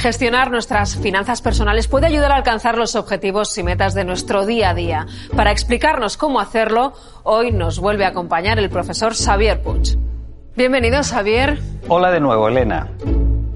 [0.00, 4.70] Gestionar nuestras finanzas personales puede ayudar a alcanzar los objetivos y metas de nuestro día
[4.70, 5.06] a día.
[5.36, 9.98] Para explicarnos cómo hacerlo, hoy nos vuelve a acompañar el profesor Xavier Puig.
[10.56, 11.58] Bienvenido, Xavier.
[11.88, 12.88] Hola de nuevo, Elena.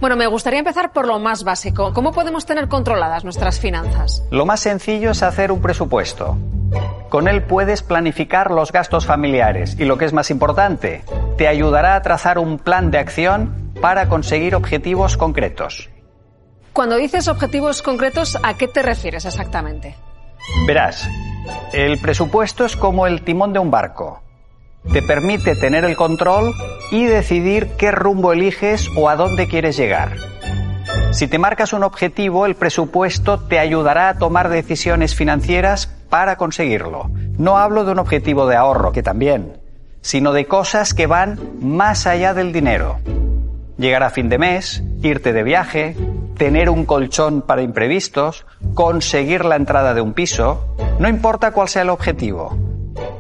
[0.01, 1.95] Bueno, me gustaría empezar por lo más básico.
[1.95, 4.23] ¿Cómo podemos tener controladas nuestras finanzas?
[4.31, 6.37] Lo más sencillo es hacer un presupuesto.
[7.09, 11.05] Con él puedes planificar los gastos familiares y lo que es más importante,
[11.39, 15.89] te ayudará a trazar un plan de acción para conseguir objetivos concretos.
[16.75, 19.95] Cuando dices objetivos concretos, ¿a qué te refieres exactamente?
[20.67, 21.09] Verás,
[21.73, 24.23] el presupuesto es como el timón de un barco.
[24.93, 26.53] Te permite tener el control
[26.91, 30.17] y decidir qué rumbo eliges o a dónde quieres llegar.
[31.13, 37.09] Si te marcas un objetivo, el presupuesto te ayudará a tomar decisiones financieras para conseguirlo.
[37.39, 39.59] No hablo de un objetivo de ahorro, que también,
[40.01, 42.99] sino de cosas que van más allá del dinero.
[43.79, 45.97] Llegar a fin de mes, irte de viaje,
[46.37, 50.65] tener un colchón para imprevistos, conseguir la entrada de un piso,
[50.99, 52.57] no importa cuál sea el objetivo.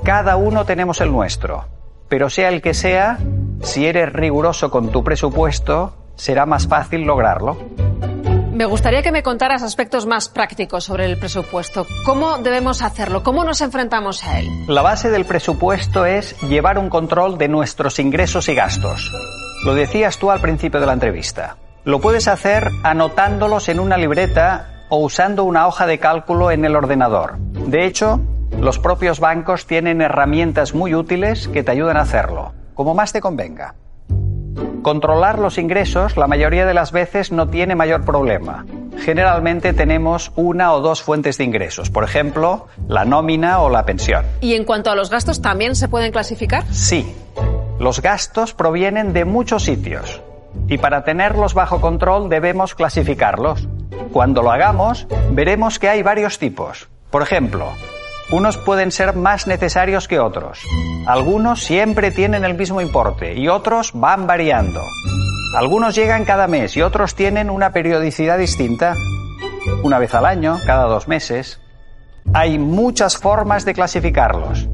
[0.05, 1.67] Cada uno tenemos el nuestro,
[2.09, 3.19] pero sea el que sea,
[3.62, 7.57] si eres riguroso con tu presupuesto, será más fácil lograrlo.
[8.53, 11.87] Me gustaría que me contaras aspectos más prácticos sobre el presupuesto.
[12.07, 13.25] ¿Cómo debemos hacerlo?
[13.25, 14.48] ¿Cómo nos enfrentamos a él?
[14.69, 19.11] La base del presupuesto es llevar un control de nuestros ingresos y gastos.
[19.65, 21.57] Lo decías tú al principio de la entrevista.
[21.85, 26.77] Lo puedes hacer anotándolos en una libreta o usando una hoja de cálculo en el
[26.77, 27.37] ordenador.
[27.39, 28.21] De hecho,
[28.59, 33.20] los propios bancos tienen herramientas muy útiles que te ayudan a hacerlo, como más te
[33.20, 33.75] convenga.
[34.81, 38.64] Controlar los ingresos la mayoría de las veces no tiene mayor problema.
[38.97, 44.25] Generalmente tenemos una o dos fuentes de ingresos, por ejemplo, la nómina o la pensión.
[44.41, 46.64] ¿Y en cuanto a los gastos también se pueden clasificar?
[46.73, 47.14] Sí.
[47.79, 50.23] Los gastos provienen de muchos sitios
[50.69, 53.69] y para tenerlos bajo control debemos clasificarlos.
[54.13, 56.89] Cuando lo hagamos, veremos que hay varios tipos.
[57.11, 57.73] Por ejemplo,
[58.31, 60.61] unos pueden ser más necesarios que otros.
[61.07, 64.81] Algunos siempre tienen el mismo importe y otros van variando.
[65.57, 68.95] Algunos llegan cada mes y otros tienen una periodicidad distinta.
[69.83, 71.61] Una vez al año, cada dos meses.
[72.33, 74.69] Hay muchas formas de clasificarlos.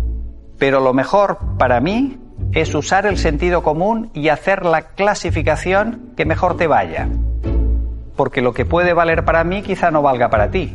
[0.59, 2.19] Pero lo mejor para mí
[2.53, 7.09] es usar el sentido común y hacer la clasificación que mejor te vaya.
[8.17, 10.75] Porque lo que puede valer para mí quizá no valga para ti.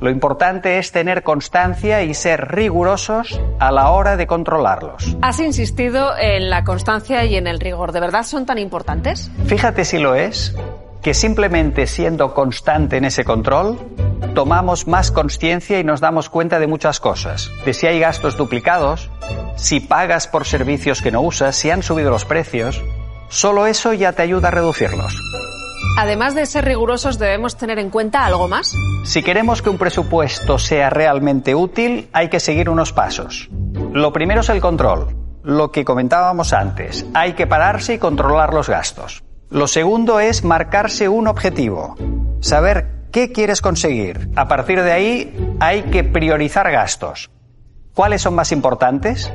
[0.00, 5.16] Lo importante es tener constancia y ser rigurosos a la hora de controlarlos.
[5.22, 7.92] Has insistido en la constancia y en el rigor.
[7.92, 9.30] ¿De verdad son tan importantes?
[9.46, 10.56] Fíjate si lo es,
[11.02, 13.78] que simplemente siendo constante en ese control,
[14.34, 17.50] tomamos más conciencia y nos damos cuenta de muchas cosas.
[17.64, 19.08] De si hay gastos duplicados,
[19.56, 22.82] si pagas por servicios que no usas, si han subido los precios.
[23.28, 25.16] Solo eso ya te ayuda a reducirlos.
[25.98, 28.74] Además de ser rigurosos, ¿debemos tener en cuenta algo más?
[29.04, 33.48] Si queremos que un presupuesto sea realmente útil, hay que seguir unos pasos.
[33.92, 37.04] Lo primero es el control, lo que comentábamos antes.
[37.14, 39.22] Hay que pararse y controlar los gastos.
[39.50, 41.96] Lo segundo es marcarse un objetivo,
[42.40, 44.30] saber qué quieres conseguir.
[44.34, 47.30] A partir de ahí hay que priorizar gastos.
[47.92, 49.30] ¿Cuáles son más importantes?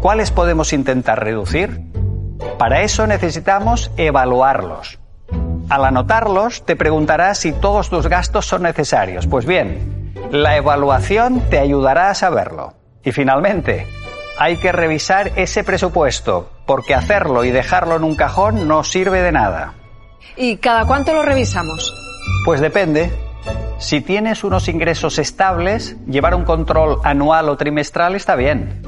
[0.00, 1.80] ¿Cuáles podemos intentar reducir?
[2.58, 4.98] Para eso necesitamos evaluarlos.
[5.68, 9.26] Al anotarlos, te preguntarás si todos tus gastos son necesarios.
[9.26, 12.74] Pues bien, la evaluación te ayudará a saberlo.
[13.02, 13.86] Y finalmente,
[14.38, 19.32] hay que revisar ese presupuesto, porque hacerlo y dejarlo en un cajón no sirve de
[19.32, 19.74] nada.
[20.36, 21.92] ¿Y cada cuánto lo revisamos?
[22.44, 23.10] Pues depende.
[23.78, 28.82] Si tienes unos ingresos estables, llevar un control anual o trimestral está bien.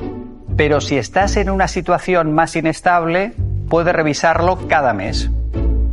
[0.58, 3.32] Pero si estás en una situación más inestable,
[3.70, 5.31] puedes revisarlo cada mes.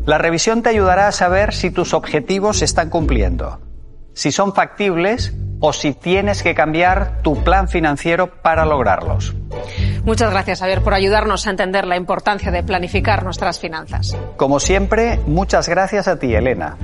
[0.08, 3.60] La revisión te ayudará a saber si tus objetivos se están cumpliendo,
[4.14, 9.36] si son factibles o si tienes que cambiar tu plan financiero para lograrlos.
[10.04, 14.18] Muchas gracias, Javier, por ayudarnos a entender la importancia de planificar nuestras finanzas.
[14.36, 16.76] Como siempre, muchas gracias a ti, Elena.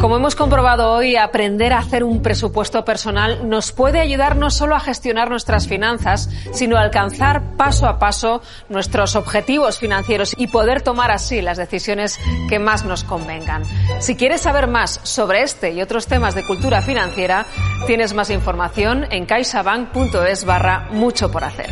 [0.00, 4.74] Como hemos comprobado hoy, aprender a hacer un presupuesto personal nos puede ayudar no solo
[4.74, 10.80] a gestionar nuestras finanzas, sino a alcanzar paso a paso nuestros objetivos financieros y poder
[10.80, 12.18] tomar así las decisiones
[12.48, 13.62] que más nos convengan.
[14.00, 17.44] Si quieres saber más sobre este y otros temas de cultura financiera,
[17.86, 21.70] tienes más información en caixabank.es barra mucho por hacer.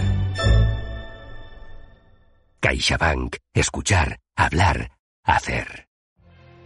[2.60, 3.36] CaixaBank.
[3.54, 4.90] Escuchar, hablar,
[5.24, 5.86] hacer.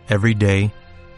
[0.09, 0.73] Every day,